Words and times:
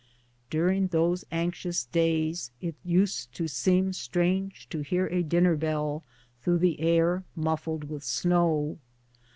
During 0.49 0.87
those 0.87 1.25
anxious 1.31 1.83
days 1.85 2.49
it 2.59 2.73
used 2.83 3.31
to 3.35 3.47
seem 3.47 3.93
strange 3.93 4.67
to 4.69 4.79
hear 4.79 5.05
a 5.05 5.21
dinner 5.21 5.55
bell 5.55 6.03
through 6.41 6.57
the 6.57 6.79
air, 6.79 7.23
muffled 7.35 7.83
with 7.83 8.03
snow. 8.03 8.79